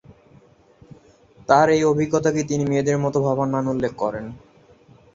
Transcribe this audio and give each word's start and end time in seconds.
তার 1.49 1.67
এই 1.69 1.83
অভিজ্ঞতাকে 1.83 2.41
তিনি 2.43 2.63
"মেয়েদের 2.65 2.97
মত 2.97 3.15
ভাবা" 3.25 3.43
নামে 3.47 3.69
উল্লেখ 3.71 3.93
করেন। 3.95 4.25